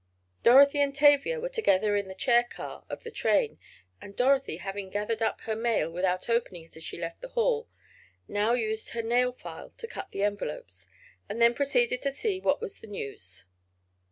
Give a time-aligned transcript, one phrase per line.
[0.41, 3.59] Dorothy and Tavia were together in the chair car of the train;
[4.01, 7.69] and Dorothy, having gathered up her mail without opening it as she left the hall,
[8.27, 10.87] now used her nail file to cut the envelopes,
[11.29, 13.45] and then proceeded to see what was the news.